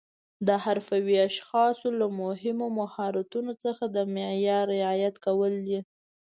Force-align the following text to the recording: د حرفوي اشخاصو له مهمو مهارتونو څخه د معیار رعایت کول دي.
د 0.47 0.49
حرفوي 0.63 1.17
اشخاصو 1.29 1.87
له 1.99 2.07
مهمو 2.21 2.67
مهارتونو 2.79 3.51
څخه 3.63 3.83
د 3.95 3.97
معیار 4.13 4.65
رعایت 4.75 5.15
کول 5.25 5.53
دي. 5.67 5.79